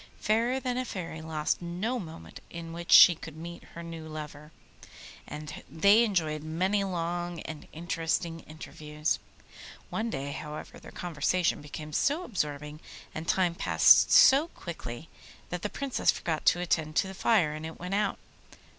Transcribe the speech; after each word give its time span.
Fairer 0.19 0.59
than 0.59 0.79
a 0.79 0.83
Fairy 0.83 1.21
lost 1.21 1.61
no 1.61 1.99
moment 1.99 2.39
in 2.49 2.73
which 2.73 2.91
she 2.91 3.13
could 3.13 3.37
meet 3.37 3.61
her 3.75 3.83
lover, 3.83 4.51
and 5.27 5.61
they 5.69 6.03
enjoyed 6.03 6.41
many 6.41 6.83
long 6.83 7.39
and 7.41 7.67
interesting 7.71 8.39
interviews. 8.47 9.19
One 9.91 10.09
day, 10.09 10.31
however, 10.31 10.79
their 10.79 10.89
conversation 10.89 11.61
became 11.61 11.93
so 11.93 12.23
absorbing 12.23 12.79
and 13.13 13.27
time 13.27 13.53
passed 13.53 14.09
so 14.11 14.47
quickly 14.47 15.07
that 15.51 15.61
the 15.61 15.69
Princess 15.69 16.09
forgot 16.09 16.47
to 16.47 16.59
attend 16.61 16.95
to 16.95 17.07
the 17.07 17.13
fire, 17.13 17.53
and 17.53 17.63
it 17.63 17.77
went 17.77 17.93
out. 17.93 18.17